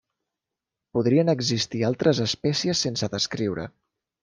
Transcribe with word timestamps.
Podrien 0.97 1.29
existir 1.33 1.83
altres 1.91 2.23
espècies 2.25 2.83
sense 2.87 3.13
descriure. 3.19 3.71